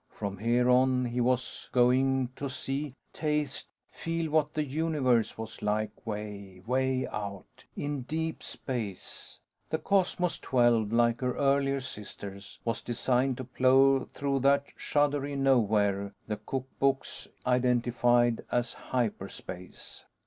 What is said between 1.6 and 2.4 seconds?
going